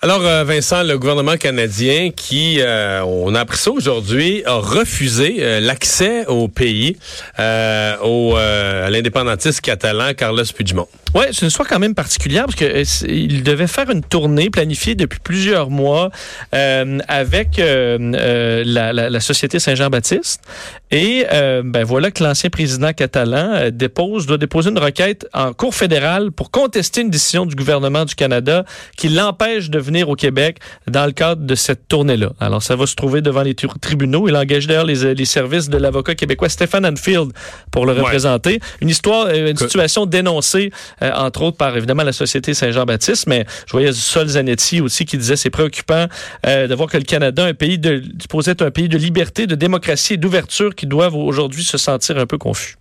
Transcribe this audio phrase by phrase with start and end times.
[0.00, 5.38] Alors, euh, Vincent, le gouvernement canadien qui, euh, on a appris ça aujourd'hui, a refusé
[5.40, 6.96] euh, l'accès au pays
[7.36, 10.86] au, à l'indépendantiste catalan Carlos Puigdemont.
[11.16, 15.18] Oui, c'est une histoire quand même particulière parce qu'il devait faire une tournée planifiée depuis
[15.18, 16.10] plusieurs mois
[16.52, 20.42] avec la, Société Saint-Jean-Baptiste.
[20.90, 26.30] Et ben voilà que l'ancien président catalan dépose, doit déposer une requête en Cour fédérale
[26.30, 28.64] pour contester une décision du gouvernement du Canada
[28.96, 32.32] qui l'empêche de venir au Québec dans le cadre de cette tournée-là.
[32.40, 34.28] Alors, ça va se trouver devant les tribunaux.
[34.28, 37.32] Il engage d'ailleurs les, les, services de l'avocat québécois Stéphane Anfield
[37.70, 38.60] pour le représenter.
[38.80, 40.70] Une histoire, euh, une situation dénoncée,
[41.02, 45.16] euh, entre autres, par évidemment la Société Saint-Jean-Baptiste, mais je voyais Sol Zanetti aussi qui
[45.16, 46.06] disait c'est préoccupant
[46.46, 49.46] euh, de voir que le Canada, un pays de, supposé être un pays de liberté,
[49.46, 52.76] de démocratie et d'ouverture, qui doivent aujourd'hui se sentir un peu confus.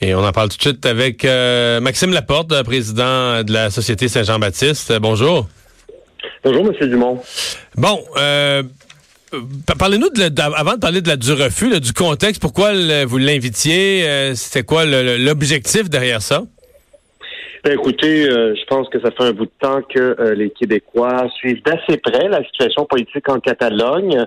[0.00, 4.92] Et on en parle tout de suite avec Maxime Laporte, président de la Société Saint-Jean-Baptiste.
[5.00, 5.48] Bonjour.
[6.44, 6.88] Bonjour, M.
[6.88, 7.20] Dumont.
[7.76, 8.62] Bon, euh,
[9.78, 10.08] Parlez-nous,
[10.56, 12.72] avant de parler de la, du refus, du contexte, pourquoi
[13.04, 14.08] vous l'invitiez?
[14.08, 16.42] Euh, c'était quoi l'objectif derrière ça?
[17.62, 21.26] Ben, écoutez, euh, je pense que ça fait un bout de temps que les Québécois
[21.36, 24.24] suivent d'assez près la situation politique en Catalogne.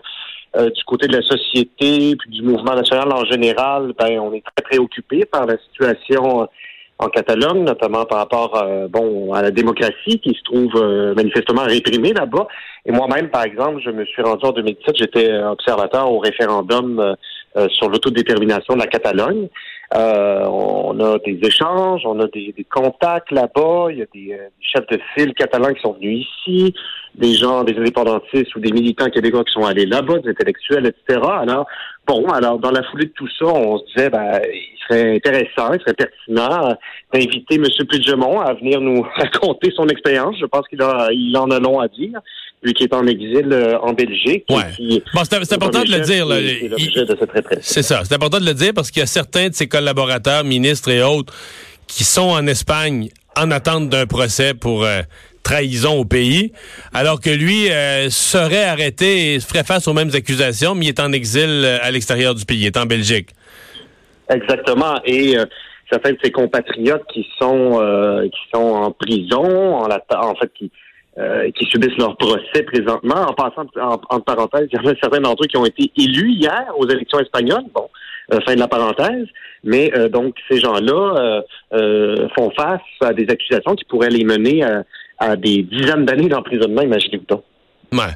[0.55, 4.63] du côté de la société puis du mouvement national en général, ben, on est très
[4.63, 6.47] préoccupé par la situation
[7.01, 11.63] en Catalogne, notamment par rapport euh, bon à la démocratie qui se trouve euh, manifestement
[11.63, 12.47] réprimée là-bas.
[12.85, 17.15] Et moi-même, par exemple, je me suis rendu en 2017, j'étais observateur au référendum
[17.57, 19.49] euh, sur l'autodétermination de la Catalogne.
[19.93, 23.87] On a des échanges, on a des, contacts là-bas.
[23.91, 26.73] Il y a des, chefs de file catalans qui sont venus ici,
[27.15, 31.19] des gens, des indépendantistes ou des militants québécois qui sont allés là-bas, des intellectuels, etc.
[31.41, 31.67] Alors,
[32.07, 34.41] bon, alors dans la foulée de tout ça, on se disait, ben,
[34.91, 36.75] serait intéressant, il serait pertinent
[37.13, 37.65] d'inviter M.
[37.87, 40.35] Puigdemont à venir nous raconter son expérience.
[40.39, 42.19] Je pense qu'il a, il en a long à dire,
[42.63, 44.45] lui qui est en exil euh, en Belgique.
[44.49, 45.01] Ouais.
[45.13, 46.27] bon, c'est important de le dire.
[47.61, 50.43] C'est ça, c'est important de le dire parce qu'il y a certains de ses collaborateurs,
[50.43, 51.33] ministres et autres,
[51.87, 55.01] qui sont en Espagne en attente d'un procès pour euh,
[55.43, 56.51] trahison au pays,
[56.93, 60.99] alors que lui euh, serait arrêté et ferait face aux mêmes accusations, mais il est
[60.99, 63.29] en exil à l'extérieur du pays, il est en Belgique.
[64.29, 64.95] Exactement.
[65.05, 65.45] Et euh,
[65.89, 70.71] certains de ses compatriotes qui sont euh, qui sont en prison, en, en fait, qui
[71.17, 73.27] euh, qui subissent leur procès présentement.
[73.27, 76.31] En passant, en, parenthèse, il y en a certains d'entre eux qui ont été élus
[76.31, 77.65] hier aux élections espagnoles.
[77.73, 77.89] Bon,
[78.45, 79.27] fin de la parenthèse.
[79.63, 81.43] Mais donc, ces gens-là
[82.35, 84.63] font face à des accusations qui pourraient les mener
[85.19, 87.43] à, des dizaines d'années d'emprisonnement, imaginez-vous donc.
[87.91, 88.13] Ouais.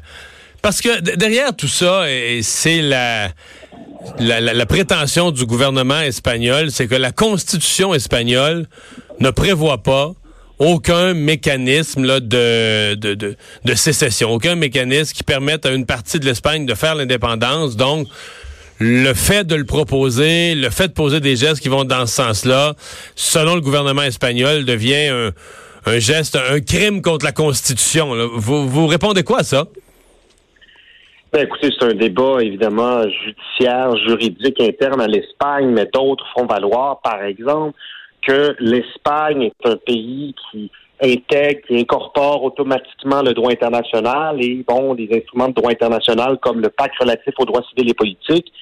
[0.62, 2.06] Parce que derrière tout ça,
[2.42, 8.66] c'est la, prétention du gouvernement espagnol, c'est que la constitution espagnole
[9.20, 10.12] ne prévoit pas
[10.58, 16.74] aucun mécanisme de, de, sécession, aucun mécanisme qui permette à une partie de l'Espagne de
[16.74, 17.76] faire l'indépendance.
[17.76, 18.08] Donc,
[18.78, 22.14] le fait de le proposer, le fait de poser des gestes qui vont dans ce
[22.14, 22.74] sens-là,
[23.14, 25.32] selon le gouvernement espagnol, devient
[25.86, 28.14] un, geste, un crime contre la Constitution.
[28.34, 29.66] Vous, vous répondez quoi à ça?
[31.32, 37.00] Ben, écoutez, c'est un débat évidemment judiciaire, juridique interne à l'Espagne, mais d'autres font valoir,
[37.02, 37.76] par exemple,
[38.26, 40.70] que l'Espagne est un pays qui
[41.02, 46.60] intègre, qui incorpore automatiquement le droit international et, bon, des instruments de droit international comme
[46.60, 48.52] le pacte relatif aux droits civils et politiques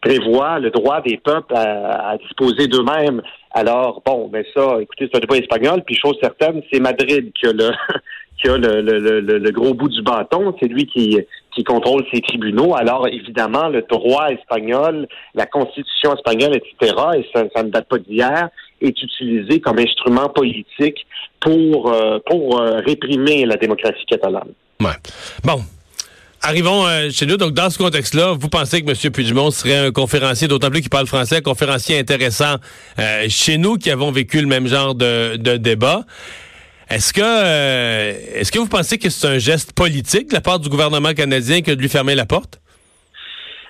[0.00, 3.22] prévoient le droit des peuples à, disposer d'eux-mêmes.
[3.52, 7.46] Alors, bon, ben ça, écoutez, c'est un débat espagnol, puis chose certaine, c'est Madrid qui
[7.46, 7.70] a le
[8.42, 11.20] qui a le, le, le, gros bout du bâton, c'est lui qui,
[11.54, 12.74] qui contrôle ces tribunaux.
[12.74, 17.98] Alors, évidemment, le droit espagnol, la constitution espagnole, etc., et ça, ça ne date pas
[17.98, 18.48] d'hier,
[18.82, 21.06] est utilisé comme instrument politique
[21.40, 24.50] pour, euh, pour euh, réprimer la démocratie catalane.
[24.80, 24.96] Ouais.
[25.44, 25.62] Bon,
[26.44, 27.36] Arrivons euh, chez nous.
[27.36, 29.12] Donc, dans ce contexte-là, vous pensez que M.
[29.12, 32.56] Puigdemont serait un conférencier, d'autant plus qu'il parle français, un conférencier intéressant
[33.28, 36.02] chez nous qui avons vécu le même genre de, de débat.
[36.90, 37.20] Est-ce que
[38.36, 41.62] est-ce que vous pensez que c'est un geste politique de la part du gouvernement canadien
[41.62, 42.60] que de lui fermer la porte?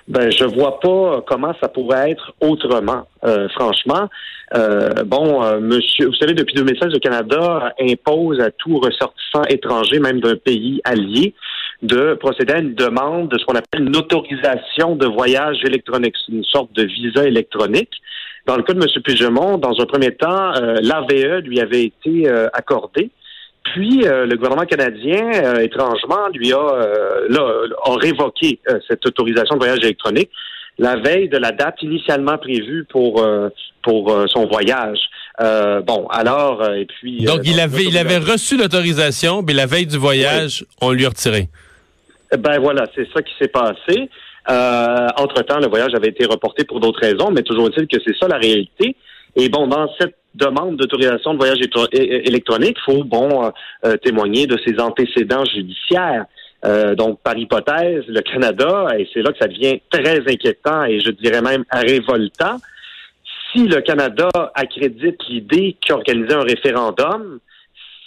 [0.07, 4.09] Ben, je vois pas comment ça pourrait être autrement, euh, franchement.
[4.55, 10.19] Euh, bon, monsieur, vous savez, depuis 2016, le Canada impose à tout ressortissant étranger, même
[10.19, 11.33] d'un pays allié,
[11.81, 16.43] de procéder à une demande de ce qu'on appelle une autorisation de voyage électronique, une
[16.43, 17.91] sorte de visa électronique.
[18.45, 19.01] Dans le cas de M.
[19.03, 23.09] Puigdemont, dans un premier temps, euh, l'AVE lui avait été euh, accordé.
[23.73, 26.85] Puis le gouvernement canadien, étrangement, lui a,
[27.29, 27.49] là,
[27.85, 28.59] a révoqué
[28.89, 30.29] cette autorisation de voyage électronique
[30.77, 33.23] la veille de la date initialement prévue pour
[33.83, 34.99] pour son voyage.
[35.39, 39.97] bon, alors et puis donc il avait il avait reçu l'autorisation, mais la veille du
[39.97, 41.49] voyage, on lui a retiré.
[42.37, 44.09] Ben voilà, c'est ça qui s'est passé.
[44.49, 48.15] Euh, entre-temps, le voyage avait été reporté pour d'autres raisons, mais toujours est-il que c'est
[48.17, 48.95] ça la réalité.
[49.35, 51.59] Et bon, dans cette demande d'autorisation de voyage
[51.91, 53.49] électronique, il faut bon euh,
[53.85, 56.25] euh, témoigner de ses antécédents judiciaires.
[56.97, 61.11] donc, par hypothèse, le Canada, et c'est là que ça devient très inquiétant et je
[61.11, 62.55] dirais même révoltant,
[63.53, 67.39] si le Canada accrédite l'idée qu'organiser un référendum,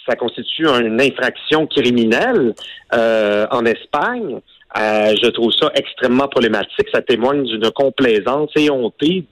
[0.07, 2.53] ça constitue une infraction criminelle
[2.93, 4.39] en Espagne,
[4.75, 6.87] euh, je trouve ça extrêmement problématique.
[6.93, 9.25] Ça témoigne d'une complaisance éhontée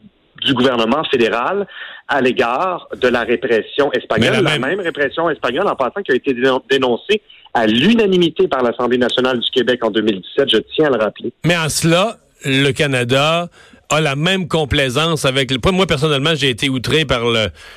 [0.43, 1.67] du gouvernement fédéral
[2.07, 4.79] à l'égard de la répression espagnole, la, même...
[4.79, 6.35] répression espagnole en passant qui a été
[6.69, 7.21] dénoncée
[7.53, 11.31] à l'unanimité par l'Assemblée nationale du Québec en 2017, je tiens à le rappeler.
[11.45, 13.47] Mais en cela, le Canada
[13.89, 15.51] a la même complaisance avec...
[15.71, 17.23] Moi, personnellement, j'ai été outré par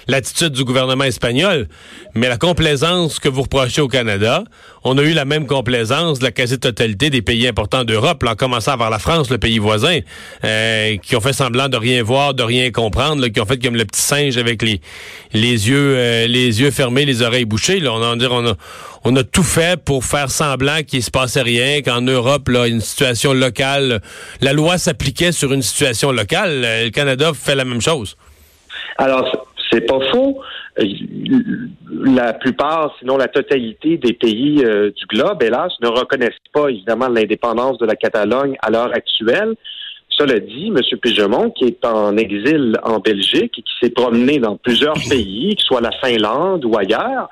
[0.07, 1.69] l'attitude du gouvernement espagnol,
[2.15, 4.45] mais la complaisance que vous reprochez au Canada,
[4.85, 8.77] on a eu la même complaisance de la quasi-totalité des pays importants d'Europe, en commençant
[8.79, 10.01] par la France, le pays voisin,
[10.45, 13.77] euh, qui ont fait semblant de rien voir, de rien comprendre, qui ont fait comme
[13.77, 14.81] le petit singe avec les,
[15.33, 17.81] les yeux euh, les yeux fermés, les oreilles bouchées.
[17.81, 17.93] Là.
[17.93, 18.55] On, a, on, a,
[19.05, 22.81] on a tout fait pour faire semblant qu'il se passait rien, qu'en Europe, là, une
[22.81, 24.01] situation locale,
[24.41, 26.61] la loi s'appliquait sur une situation locale.
[26.85, 28.17] Le Canada fait la même chose.
[28.99, 30.41] Alors, c'est pas faux.
[30.79, 30.85] Euh,
[32.05, 37.09] la plupart, sinon la totalité des pays euh, du globe, hélas, ne reconnaissent pas évidemment
[37.09, 39.55] l'indépendance de la Catalogne à l'heure actuelle.
[40.11, 40.81] Cela dit, M.
[41.01, 45.61] Pigemont, qui est en exil en Belgique et qui s'est promené dans plusieurs pays, que
[45.61, 47.29] ce soit la Finlande ou ailleurs,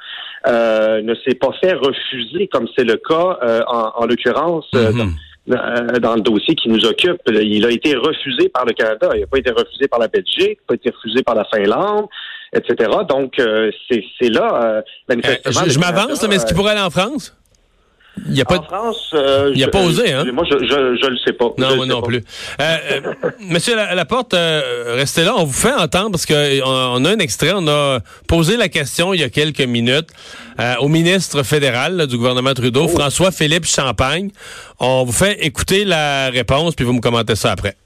[0.46, 5.10] euh, ne s'est pas fait refuser, comme c'est le cas en, l'occurrence mm-hmm.
[5.46, 7.20] Dans, le dossier qui nous occupe.
[7.28, 9.10] Il a été refusé par le Canada.
[9.14, 12.06] Il n'a pas été refusé par la Belgique, pas été refusé par la Finlande
[12.52, 12.90] etc.
[13.08, 15.64] Donc, euh, c'est là, euh, manifestement...
[15.66, 17.36] je, m'avance, mais est-ce qu'il pourrait aller en France?
[18.24, 20.24] Il n'y a pas, en France, euh, il a pas osé, hein?
[20.32, 21.52] Moi, je, je, le sais pas.
[21.58, 22.24] Non, moi non plus.
[23.40, 25.34] monsieur Laporte, restez là.
[25.36, 26.34] On vous fait entendre parce qu'on
[26.64, 27.52] on a un extrait.
[27.54, 30.08] On a posé la question il y a quelques minutes
[30.80, 32.88] au ministre fédéral du gouvernement Trudeau, oh.
[32.88, 34.30] François-Philippe Champagne.
[34.80, 37.76] On vous fait écouter la réponse, puis vous me commentez ça après.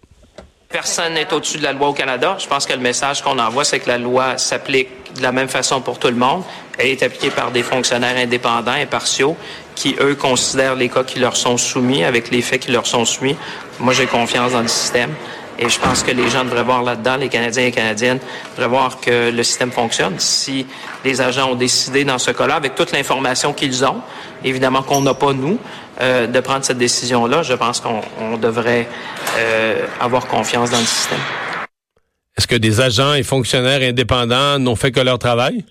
[0.71, 2.37] Personne n'est au-dessus de la loi au Canada.
[2.39, 5.49] Je pense que le message qu'on envoie, c'est que la loi s'applique de la même
[5.49, 6.45] façon pour tout le monde.
[6.79, 9.37] Elle est appliquée par des fonctionnaires indépendants, impartiaux,
[9.81, 13.07] qui, eux, considèrent les cas qui leur sont soumis avec les faits qui leur sont
[13.07, 13.35] soumis.
[13.79, 15.11] Moi, j'ai confiance dans le système.
[15.59, 18.19] Et je pense que les gens devraient voir là-dedans, les Canadiens et Canadiennes,
[18.57, 20.19] devraient voir que le système fonctionne.
[20.19, 20.67] Si
[21.03, 24.03] les agents ont décidé dans ce cas-là, avec toute l'information qu'ils ont,
[24.45, 25.59] évidemment qu'on n'a pas nous,
[26.03, 28.87] euh, de prendre cette décision-là, je pense qu'on devrait
[29.39, 31.19] euh, avoir confiance dans le système.
[32.37, 35.65] Est-ce que des agents et fonctionnaires indépendants n'ont fait que leur travail?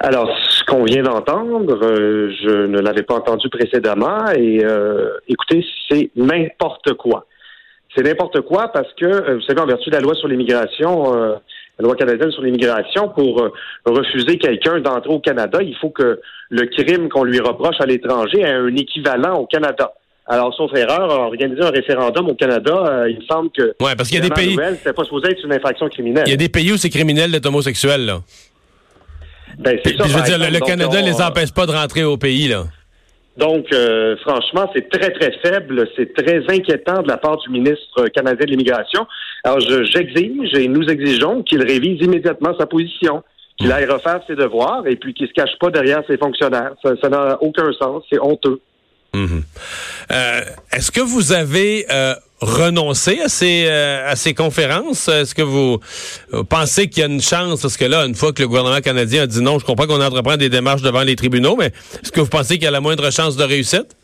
[0.00, 0.28] Alors,
[0.66, 4.62] qu'on vient d'entendre, euh, je ne l'avais pas entendu précédemment et
[5.28, 7.26] écoutez, c'est n'importe quoi.
[7.94, 11.38] C'est n'importe quoi parce que, vous savez, en vertu de la loi sur l'immigration,
[11.78, 13.50] la loi canadienne sur l'immigration, pour euh,
[13.84, 18.40] refuser quelqu'un d'entrer au Canada, il faut que le crime qu'on lui reproche à l'étranger
[18.40, 19.92] ait un équivalent au Canada.
[20.26, 23.74] Alors, sauf erreur, organiser un référendum au Canada, euh, il me semble que.
[23.80, 24.56] Ouais, parce qu'il y a des pays.
[24.82, 26.24] C'est pas supposé être une infraction criminelle.
[26.26, 28.20] Il y a des pays où c'est criminel d'être homosexuel, là.
[29.58, 30.04] Ben, c'est ça.
[30.06, 32.64] je veux dire, le, Canada ne les empêche pas de rentrer au pays, là.
[33.36, 35.86] Donc, euh, franchement, c'est très, très faible.
[35.94, 39.06] C'est très inquiétant de la part du ministre canadien de l'immigration.
[39.44, 43.22] Alors, j'exige et nous exigeons qu'il révise immédiatement sa position,
[43.58, 46.72] qu'il aille refaire ses devoirs et puis qu'il se cache pas derrière ses fonctionnaires.
[46.82, 48.04] Ça n'a aucun sens.
[48.10, 48.60] C'est honteux.
[49.16, 49.42] Mhm.
[50.12, 50.40] Euh,
[50.72, 55.08] est-ce que vous avez euh, renoncé à ces, euh, à ces conférences?
[55.08, 55.80] Est-ce que vous
[56.50, 57.62] pensez qu'il y a une chance?
[57.62, 60.02] Parce que là, une fois que le gouvernement canadien a dit non, je comprends qu'on
[60.02, 62.82] entreprend des démarches devant les tribunaux, mais est-ce que vous pensez qu'il y a la
[62.82, 63.96] moindre chance de réussite?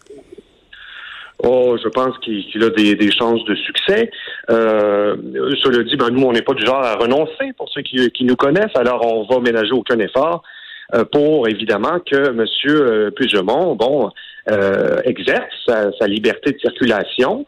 [1.45, 4.11] Oh, je pense qu'il a des, chances de succès.
[4.49, 5.17] Euh,
[5.61, 8.25] cela dit, ben, nous, on n'est pas du genre à renoncer pour ceux qui, qui
[8.25, 10.45] nous connaissent, alors on va ménager aucun effort.
[10.95, 12.45] Euh, pour évidemment que M.
[12.67, 14.11] Euh, Puigdemont, bon,
[14.51, 17.47] euh, exerce sa, liberté de circulation.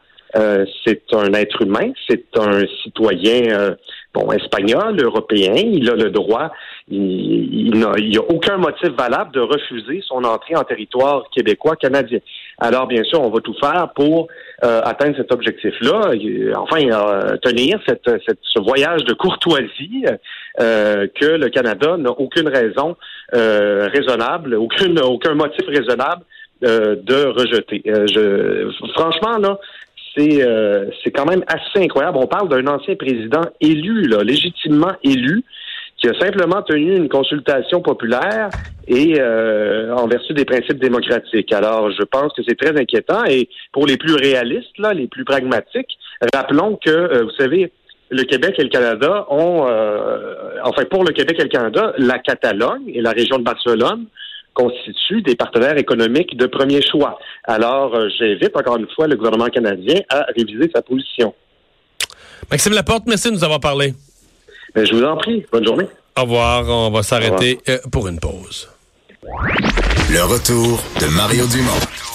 [0.84, 3.76] c'est un être humain, c'est un citoyen
[4.14, 6.52] bon, espagnol, européen, il a le droit,
[6.88, 12.20] il, n'y a, aucun motif valable de refuser son entrée en territoire québécois, canadien.
[12.58, 14.28] Alors, bien sûr, on va tout faire pour
[14.62, 16.12] euh, atteindre cet objectif-là,
[16.56, 18.08] enfin, euh, tenir cette,
[18.40, 20.04] ce voyage de courtoisie
[20.60, 22.96] euh, que le Canada n'a aucune raison
[23.32, 26.22] raisonnable, aucune, aucun motif raisonnable
[26.62, 27.82] de rejeter.
[27.84, 29.58] je, franchement, là,
[30.16, 32.18] c'est euh, c'est quand même assez incroyable.
[32.18, 35.44] On parle d'un ancien président élu, légitimement élu,
[35.98, 38.50] qui a simplement tenu une consultation populaire
[38.86, 41.52] et euh, en vertu des principes démocratiques.
[41.52, 43.24] Alors, je pense que c'est très inquiétant.
[43.24, 45.98] Et pour les plus réalistes, là, les plus pragmatiques,
[46.34, 47.72] rappelons que, euh, vous savez,
[48.10, 49.66] le Québec et le Canada ont,
[50.62, 54.06] enfin pour le Québec et le Canada, la Catalogne et la région de Barcelone
[54.54, 57.18] constituent des partenaires économiques de premier choix.
[57.44, 61.34] Alors, euh, j'invite encore une fois le gouvernement canadien à réviser sa position.
[62.50, 63.94] Maxime Laporte, merci de nous avoir parlé.
[64.74, 65.44] Ben, je vous en prie.
[65.52, 65.86] Bonne journée.
[66.16, 66.68] Au revoir.
[66.68, 68.68] On va s'arrêter euh, pour une pause.
[70.10, 72.13] Le retour de Mario Dumont.